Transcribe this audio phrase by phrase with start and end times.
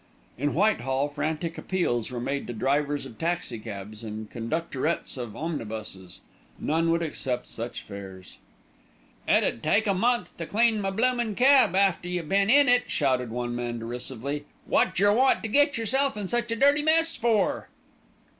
[0.35, 6.21] In Whitehall frantic appeals were made to drivers of taxicabs and conductorettes of omnibuses.
[6.57, 8.37] None would accept such fares.
[9.27, 12.89] "It 'ud take a month to clean my bloomin' cab after you'd been in it,"
[12.89, 14.45] shouted one man derisively.
[14.65, 17.69] "What jer want to get yourself in such a dirty mess for?"